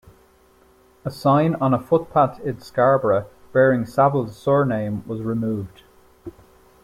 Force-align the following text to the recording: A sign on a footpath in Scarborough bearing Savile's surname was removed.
A 1.05 1.11
sign 1.11 1.53
on 1.61 1.75
a 1.75 1.79
footpath 1.79 2.39
in 2.39 2.59
Scarborough 2.59 3.27
bearing 3.53 3.85
Savile's 3.85 4.35
surname 4.35 5.07
was 5.07 5.21
removed. 5.21 5.83